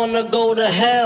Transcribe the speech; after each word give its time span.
wanna 0.00 0.24
go 0.24 0.54
to 0.54 0.66
hell. 0.66 0.99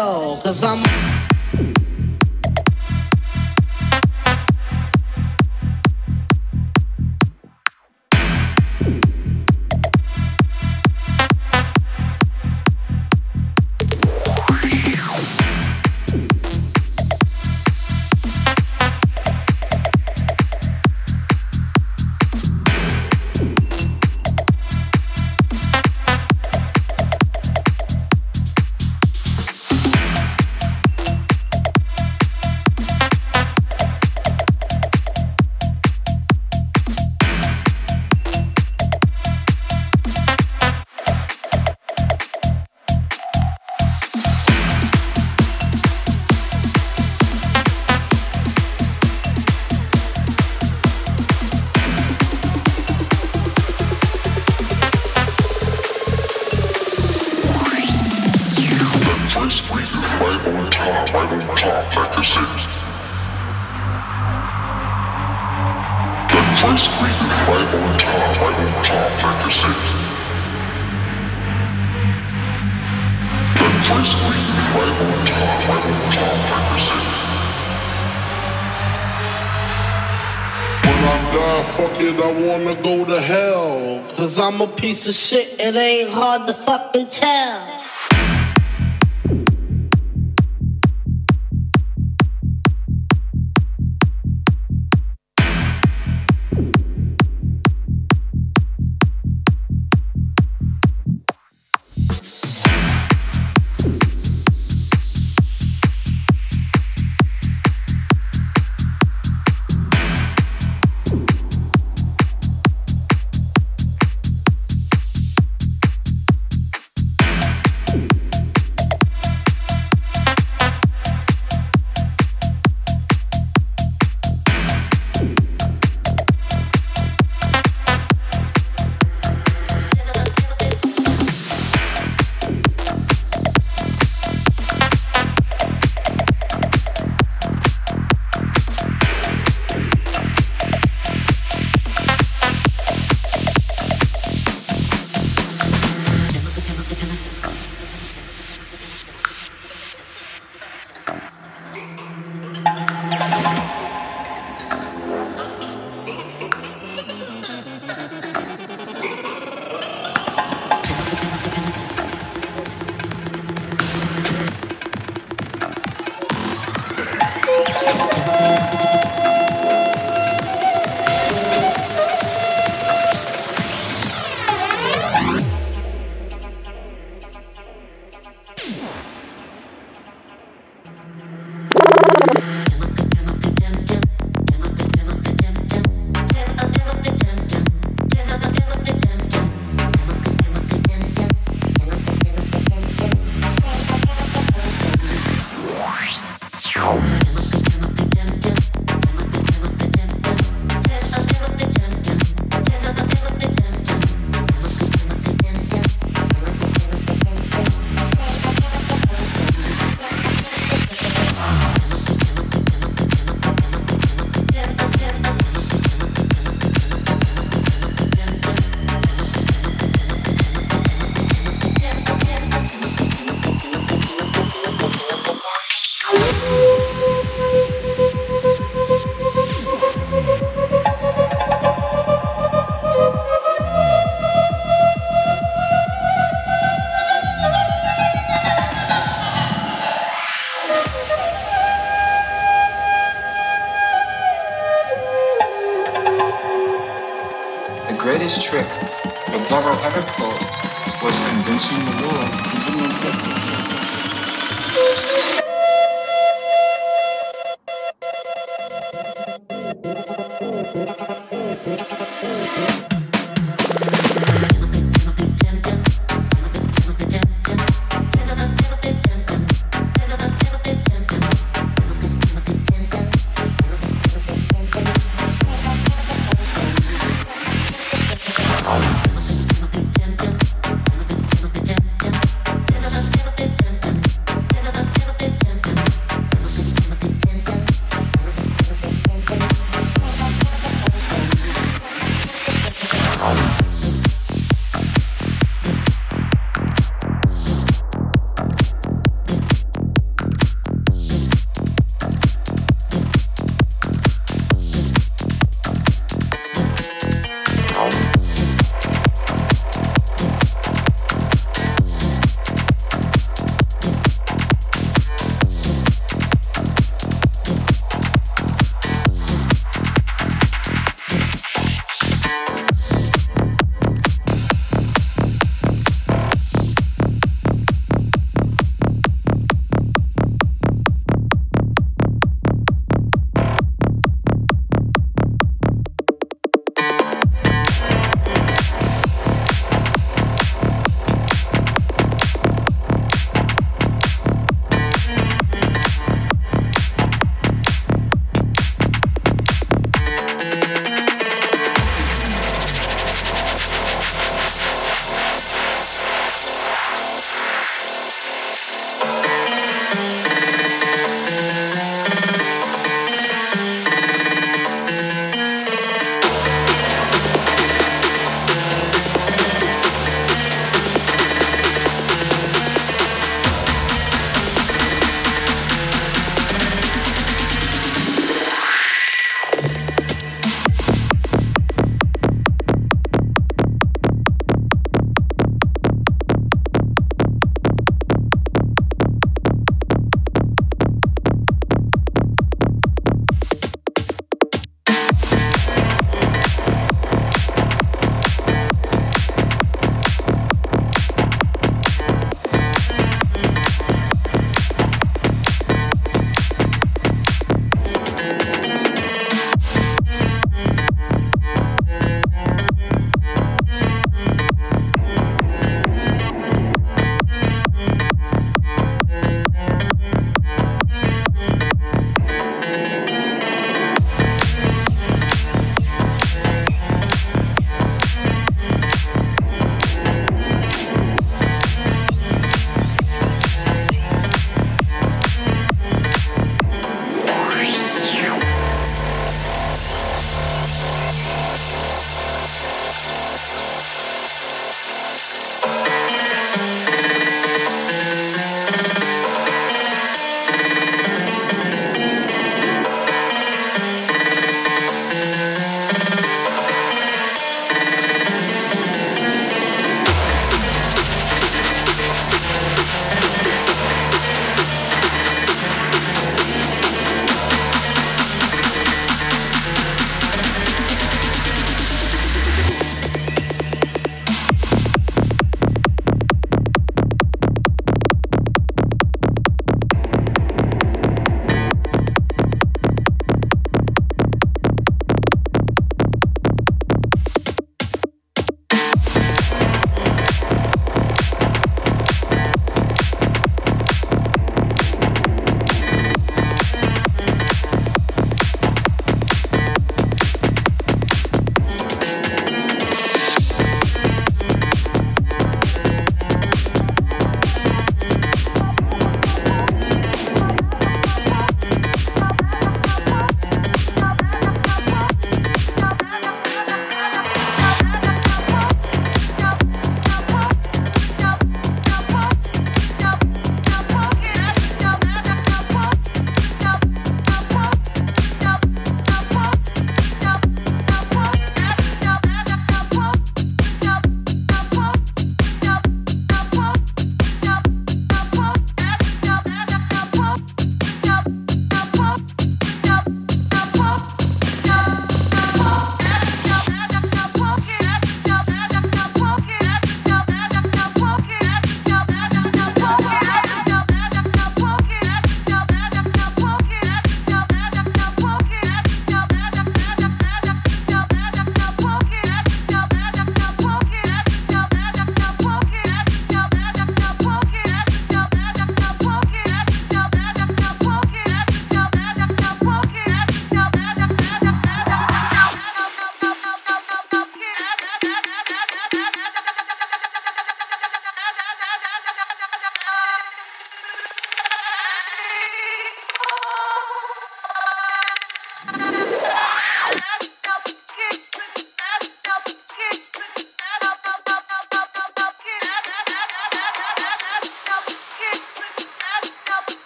fuck 81.76 82.00
it, 82.00 82.14
I 82.20 82.30
wanna 82.46 82.74
go 82.82 83.04
to 83.04 83.20
hell. 83.20 84.04
Cause 84.16 84.38
I'm 84.38 84.60
a 84.60 84.68
piece 84.68 85.08
of 85.08 85.14
shit, 85.14 85.60
it 85.60 85.74
ain't 85.74 86.10
hard 86.10 86.46
to 86.46 86.54
fucking 86.54 87.08
tell. 87.08 87.83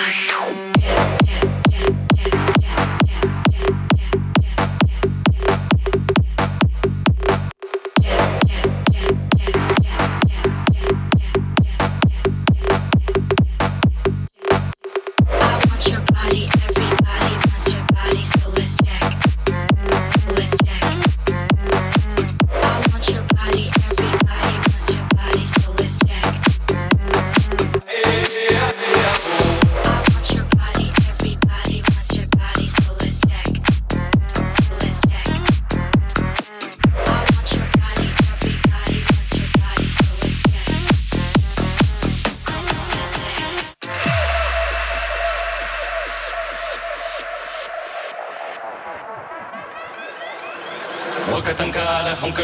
Yeah, 0.00 1.18
yeah. 1.26 1.47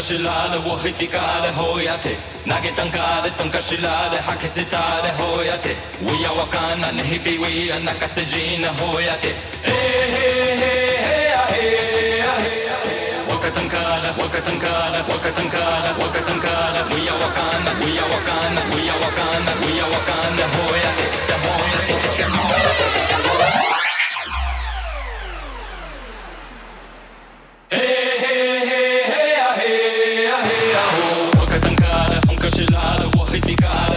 شلالة 0.09 0.67
وهتكالة 0.67 1.49
هوياتي 1.49 2.15
ناجي 2.45 2.71
تنكالة 2.71 3.29
تنكا 3.39 3.59
شلالة 3.59 4.21
حكي 4.21 4.47
ستالة 4.47 5.11
هوياتي 5.19 5.75
ويا 6.03 6.29
وكانا 6.29 6.91
نهبي 6.91 7.37
ويا 7.37 7.79
نكاسجين 7.79 8.65
هوياتي 8.81 9.33
ايه 9.65 10.15
ايه 10.15 10.63
ايه 10.63 11.45
ايه 11.55 12.23
وكتنكالة 13.31 14.09
وكتنكالة 14.19 15.03
وكتنكالة 15.09 15.91
وكتنكالة 16.01 16.81
ويا 16.93 17.13
وكانا 17.21 17.71
ويا 17.81 18.05
وكانا 18.13 18.61
ويا 18.73 18.93
وكانا 19.03 19.51
ويا 19.63 19.85
وكانا 19.93 20.45
هوياتي 20.55 21.07
تهوياتي 21.27 21.95
تهوياتي 22.17 22.94
honkashilala, 33.41 33.94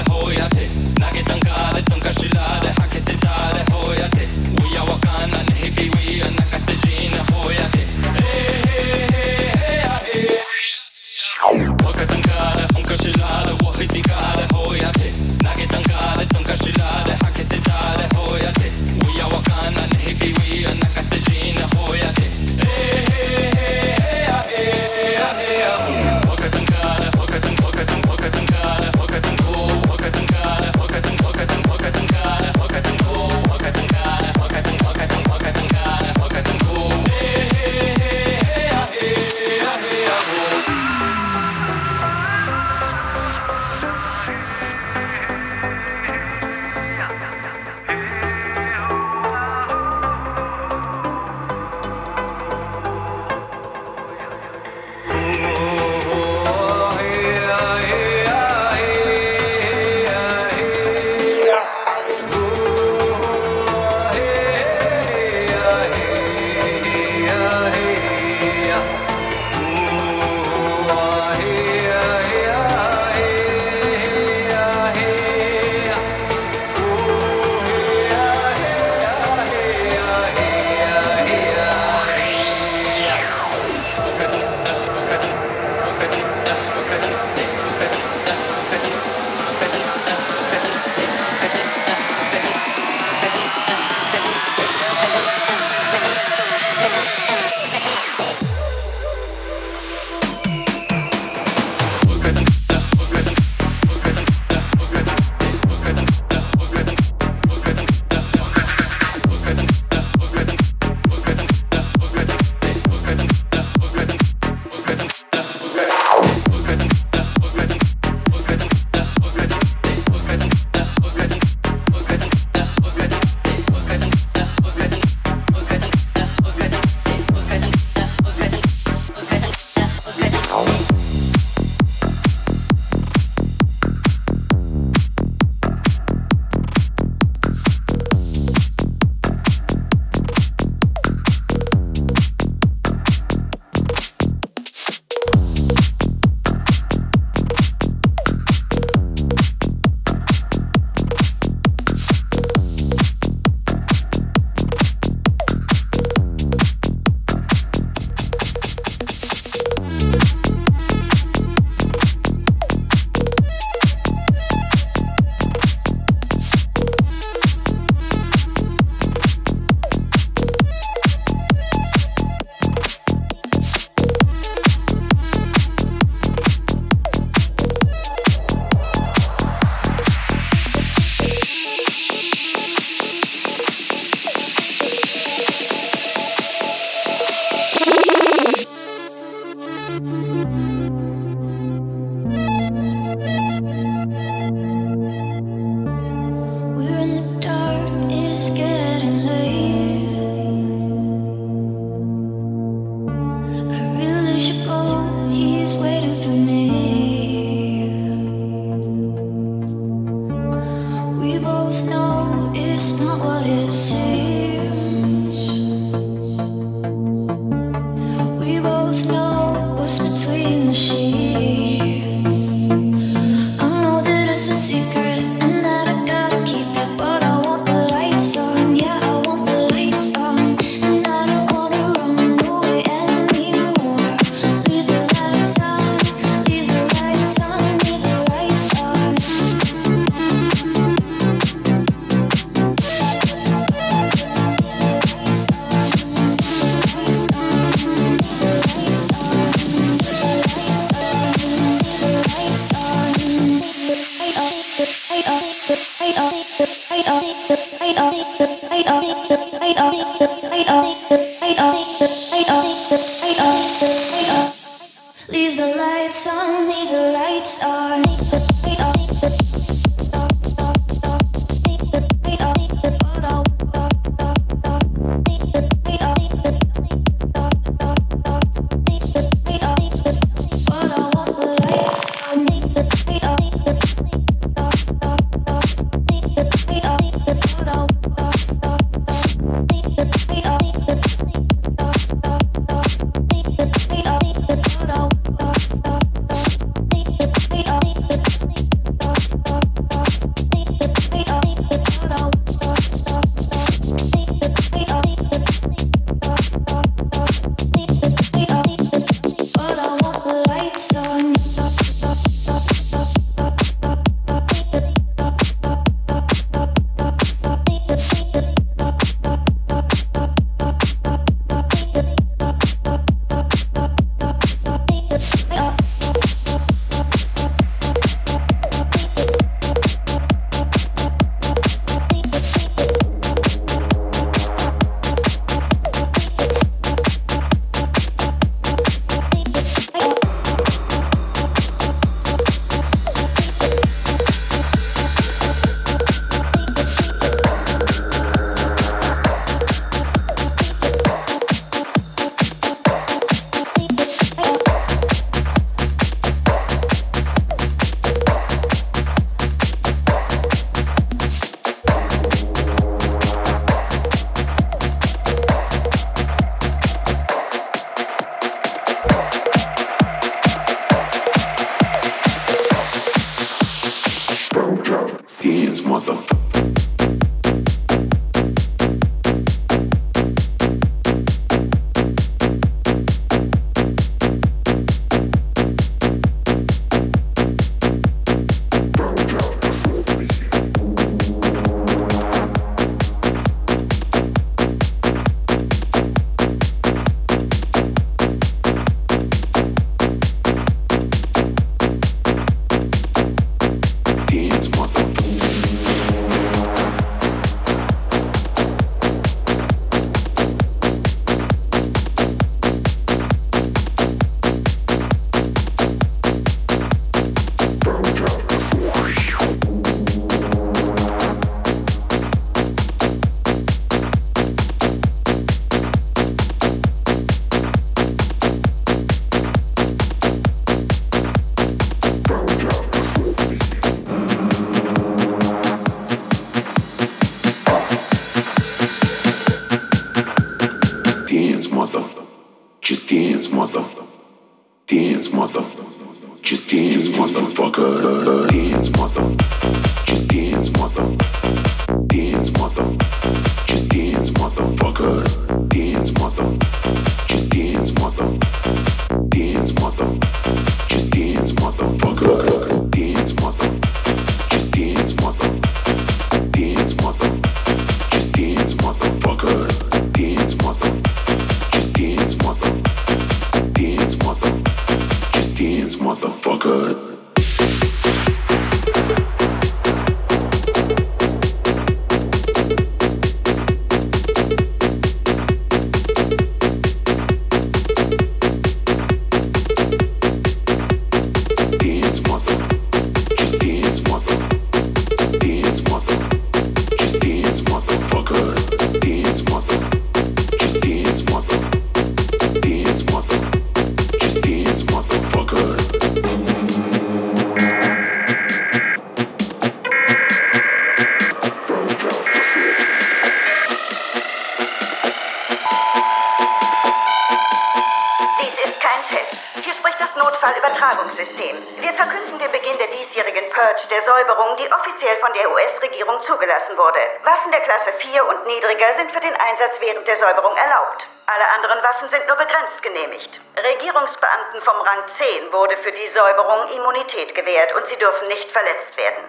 Einsatz 529.58 529.80
während 529.80 530.06
der 530.06 530.14
Säuberung 530.14 530.54
erlaubt. 530.56 531.08
Alle 531.26 531.48
anderen 531.56 531.82
Waffen 531.82 532.08
sind 532.08 532.24
nur 532.28 532.36
begrenzt 532.36 532.80
genehmigt. 532.80 533.40
Regierungsbeamten 533.56 534.62
vom 534.62 534.80
Rang 534.80 535.08
10 535.08 535.52
wurde 535.52 535.76
für 535.76 535.90
die 535.90 536.06
Säuberung 536.06 536.68
Immunität 536.76 537.34
gewährt 537.34 537.74
und 537.74 537.84
sie 537.86 537.96
dürfen 537.96 538.28
nicht 538.28 538.52
verletzt 538.52 538.96
werden. 538.96 539.24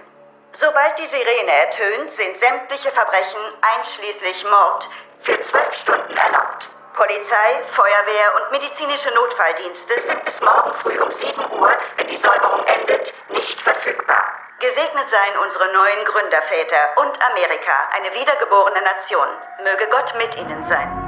Sobald 0.52 1.00
die 1.00 1.08
Sirene 1.08 1.52
ertönt, 1.52 2.12
sind 2.12 2.38
sämtliche 2.38 2.92
Verbrechen, 2.92 3.42
einschließlich 3.76 4.44
Mord, 4.44 4.88
für 5.20 5.40
zwölf 5.40 5.74
Stunden 5.74 6.16
erlaubt. 6.16 6.70
Polizei, 6.94 7.64
Feuerwehr 7.64 8.36
und 8.36 8.52
medizinische 8.52 9.10
Notfalldienste 9.10 10.00
sind 10.00 10.24
bis 10.26 10.42
morgen 10.42 10.74
früh 10.74 11.00
um 11.00 11.12
7 11.12 11.60
Uhr, 11.60 11.72
wenn 11.98 12.08
die 12.08 12.18
Säuberung 12.18 12.64
endet, 12.66 13.14
nicht 13.30 13.60
verfügbar. 13.60 14.49
Gesegnet 14.60 15.10
seien 15.10 15.38
unsere 15.38 15.72
neuen 15.72 16.04
Gründerväter 16.04 16.98
und 16.98 17.22
Amerika, 17.22 17.90
eine 17.96 18.14
wiedergeborene 18.14 18.82
Nation. 18.82 19.28
Möge 19.64 19.88
Gott 19.90 20.14
mit 20.18 20.36
ihnen 20.36 20.66
sein. 20.66 21.06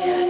The 0.00 0.29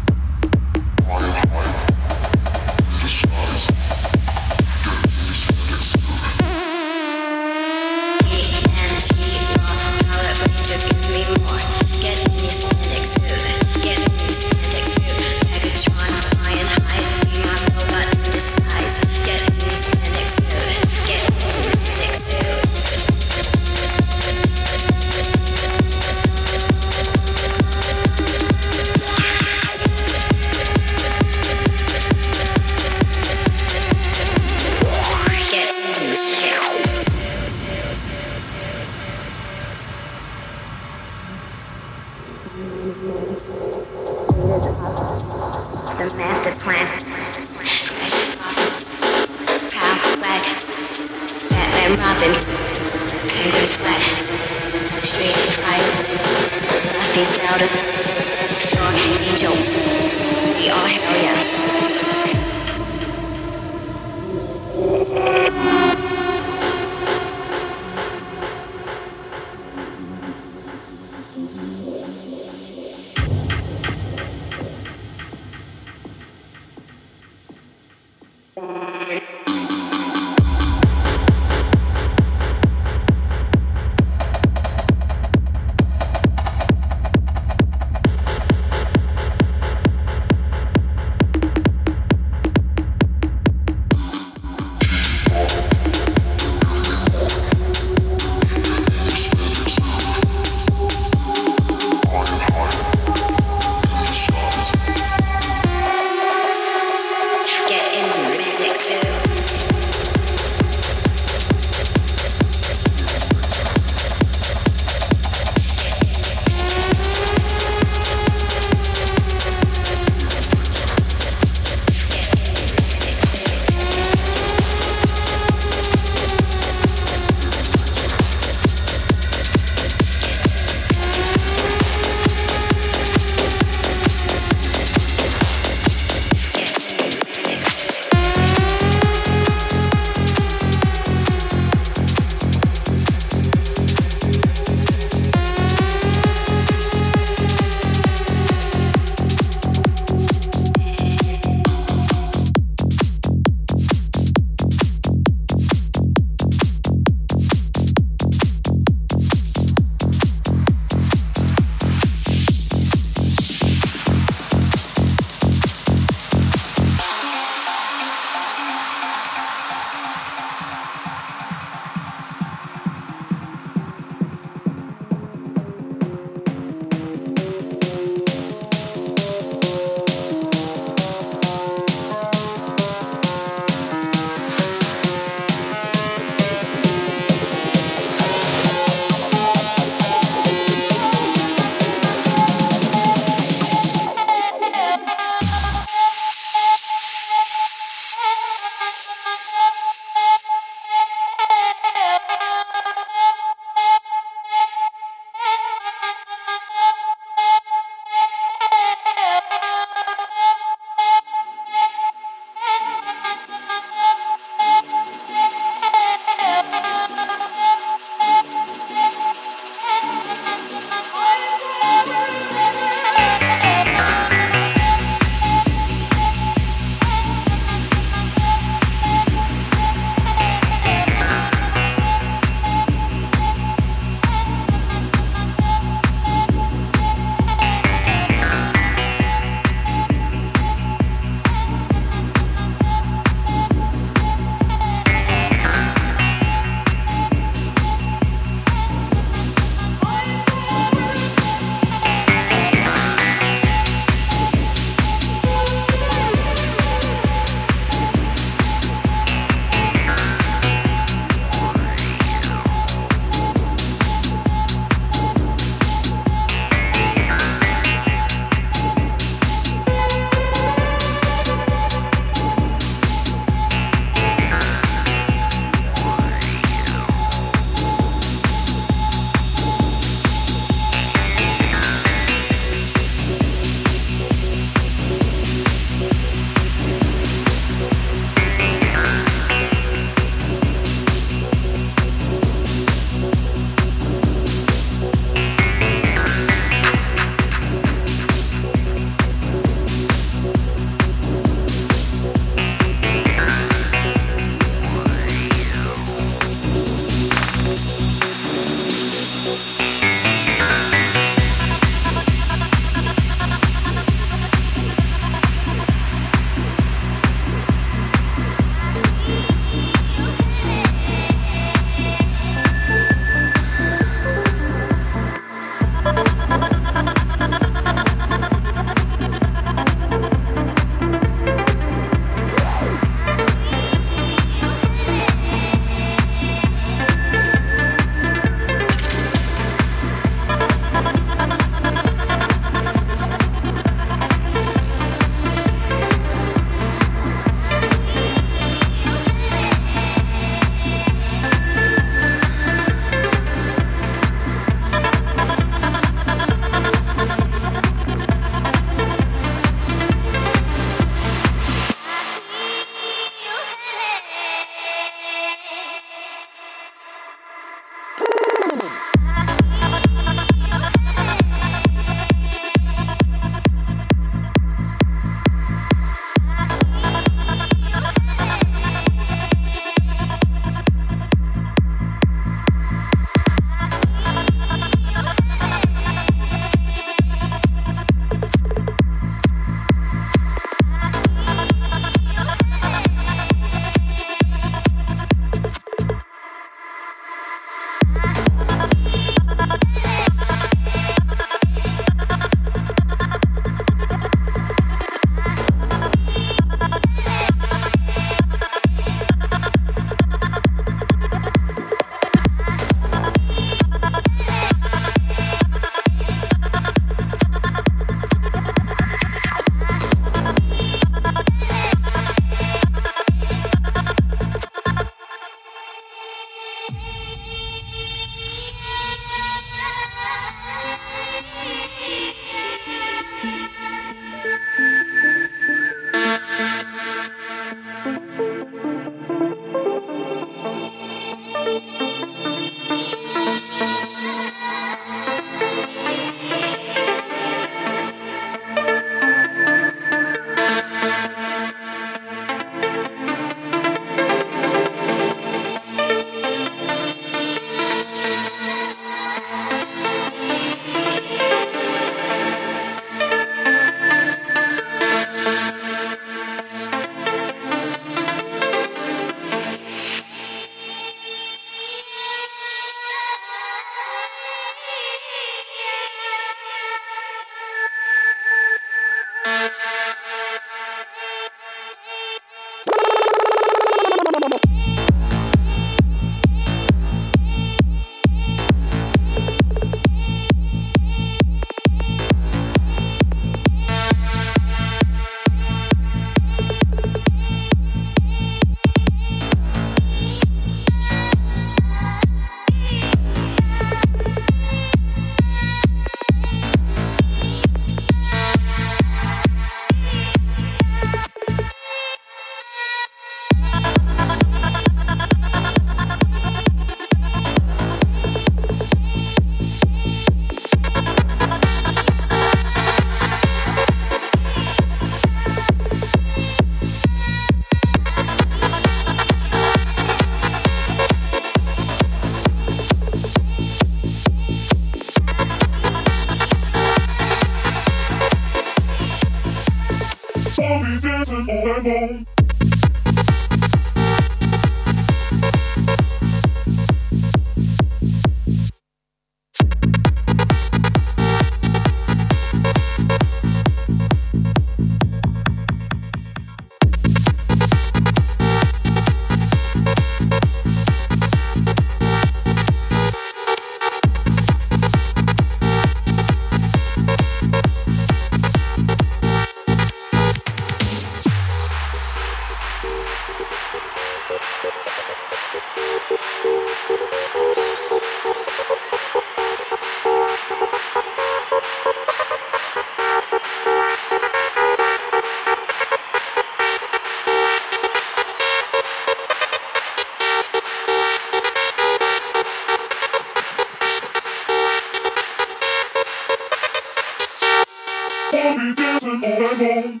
Dancing 599.01 599.23
all 599.25 599.81
long. 599.81 600.00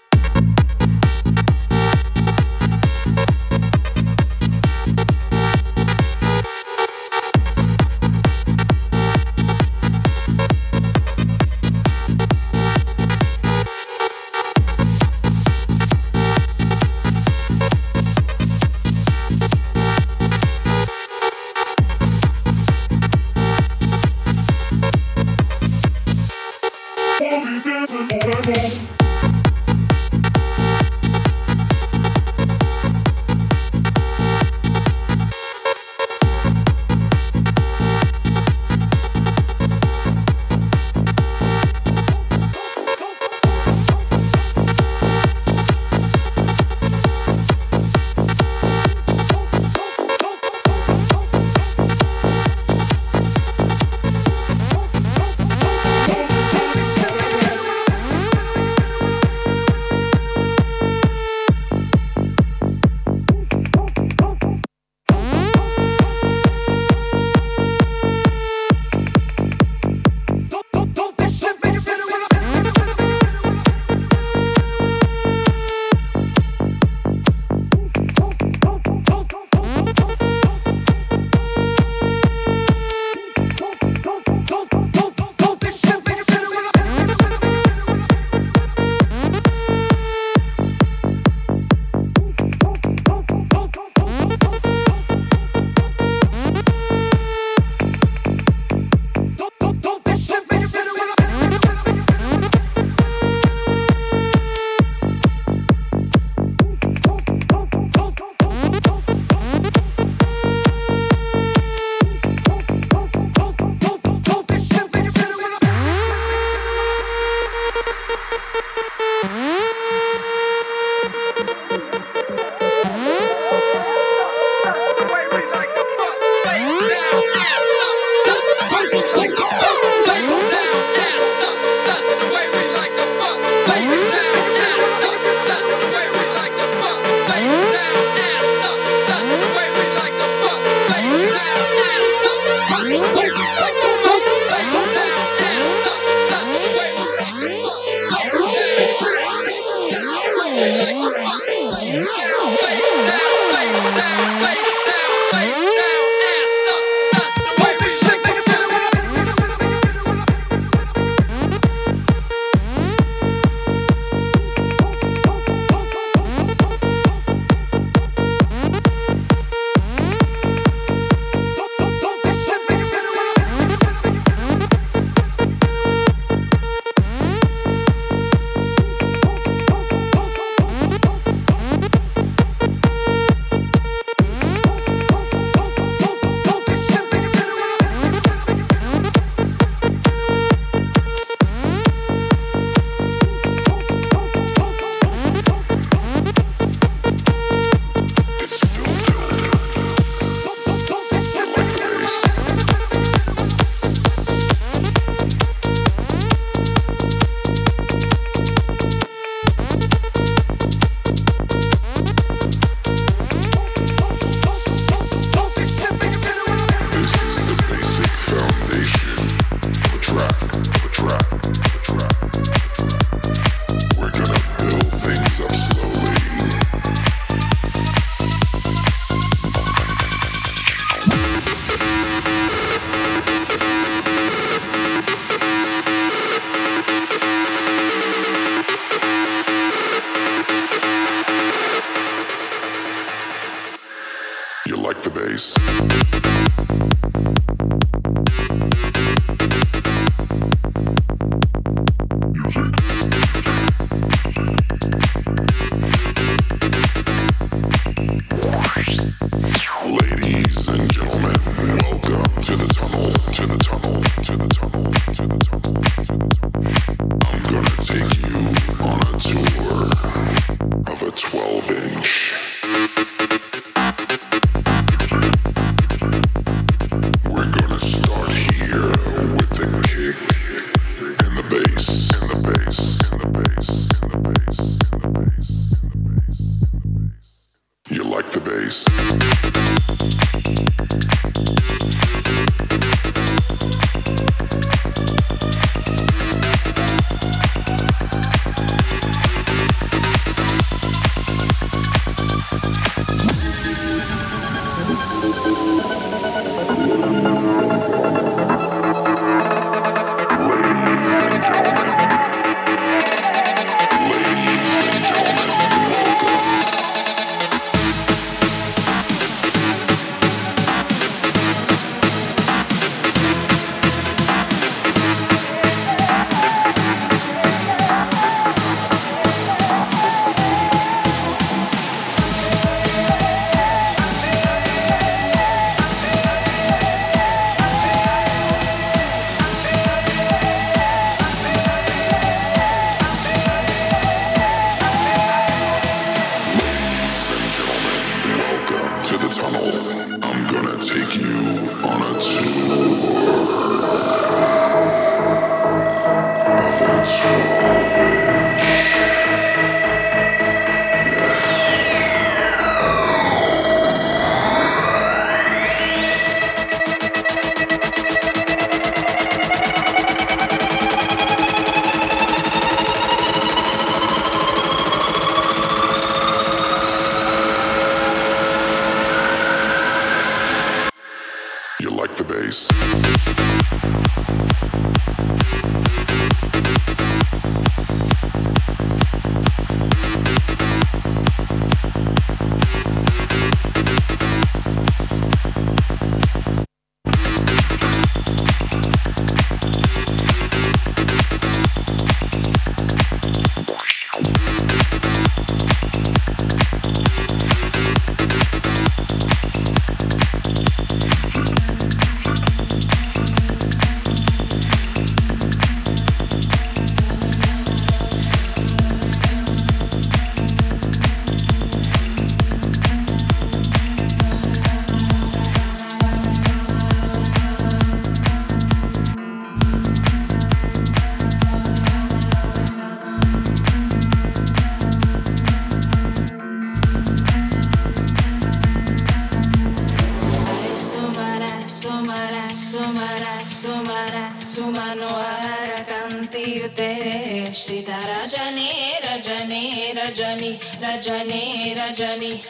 Anybody 451.91 452.40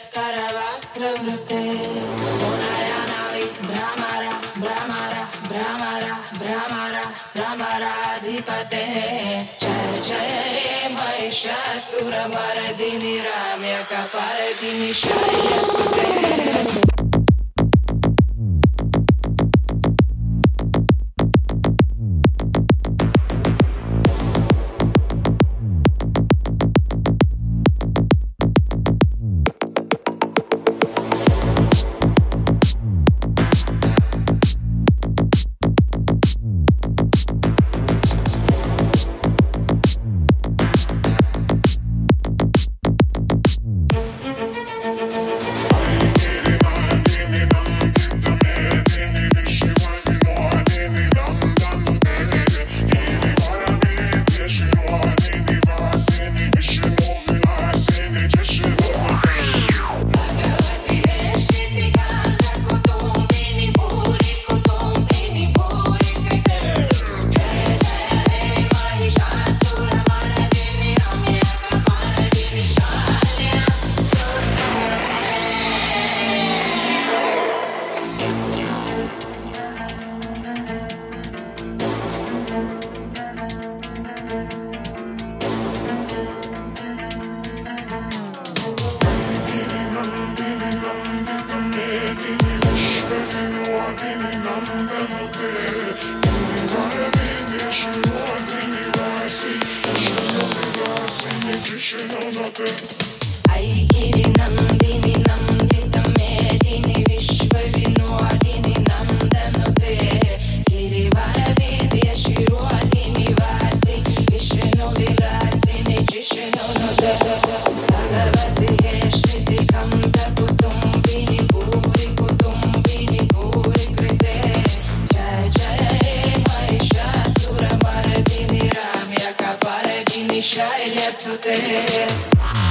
не 130.31 130.41
чай 130.41 130.85
лесу 130.85 131.35
ты. 131.35 132.70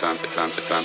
time, 0.00 0.16
the 0.16 0.26
time, 0.28 0.48
the 0.48 0.62
time, 0.62 0.84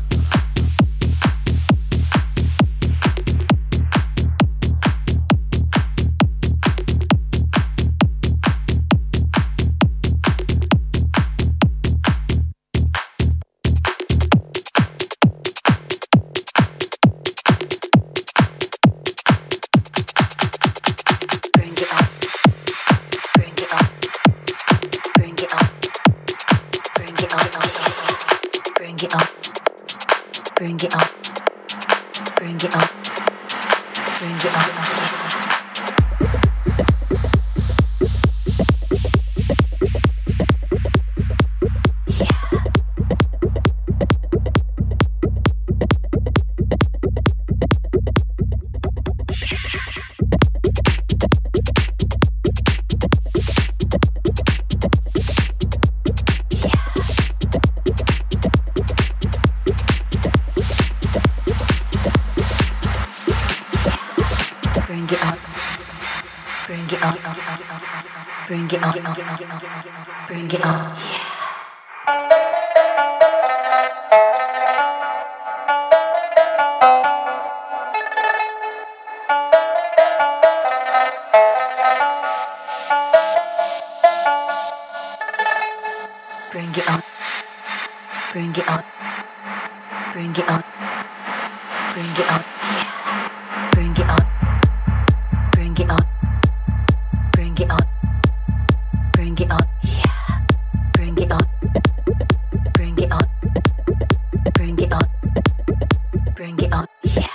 Yeah. 107.03 107.30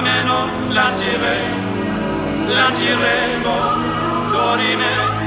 ameno, 0.00 0.48
la 0.70 0.92
giremo, 0.94 2.54
la 2.54 2.72
giremo, 2.72 3.56
dorime. 4.32 5.19